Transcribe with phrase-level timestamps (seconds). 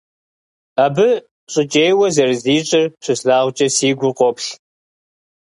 [0.85, 1.09] Абы
[1.51, 4.49] щӀыкӀейуэ зэрызищӀыр щыслъагъукӀэ, си гур къоплъ.